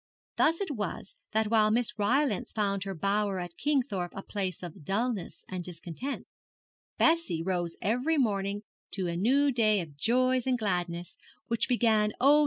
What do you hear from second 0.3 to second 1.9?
Thus it was that while